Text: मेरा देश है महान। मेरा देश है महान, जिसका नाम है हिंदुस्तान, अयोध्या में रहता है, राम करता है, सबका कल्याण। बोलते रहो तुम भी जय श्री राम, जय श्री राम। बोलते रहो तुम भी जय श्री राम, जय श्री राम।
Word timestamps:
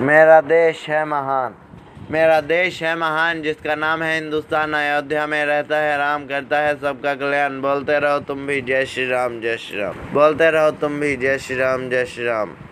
मेरा 0.00 0.40
देश 0.40 0.86
है 0.88 1.04
महान। 1.04 1.54
मेरा 2.10 2.40
देश 2.40 2.82
है 2.82 2.96
महान, 2.96 3.42
जिसका 3.42 3.74
नाम 3.74 4.02
है 4.02 4.20
हिंदुस्तान, 4.20 4.72
अयोध्या 4.72 5.26
में 5.26 5.46
रहता 5.46 5.76
है, 5.76 5.98
राम 5.98 6.26
करता 6.26 6.58
है, 6.58 6.74
सबका 6.76 7.14
कल्याण। 7.14 7.60
बोलते 7.60 7.98
रहो 7.98 8.18
तुम 8.18 8.46
भी 8.46 8.60
जय 8.60 8.86
श्री 8.86 9.08
राम, 9.08 9.40
जय 9.40 9.56
श्री 9.56 9.80
राम। 9.80 9.94
बोलते 10.12 10.50
रहो 10.50 10.70
तुम 10.70 11.00
भी 11.00 11.16
जय 11.16 11.38
श्री 11.38 11.56
राम, 11.56 11.90
जय 11.90 12.04
श्री 12.04 12.24
राम। 12.24 12.50